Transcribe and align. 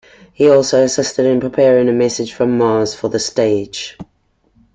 He 0.33 0.49
also 0.49 0.81
assisted 0.83 1.27
in 1.27 1.39
preparing 1.39 1.87
"A 1.87 1.91
Message 1.93 2.33
From 2.33 2.57
Mars" 2.57 2.95
for 2.95 3.07
the 3.07 3.19
stage. 3.19 3.99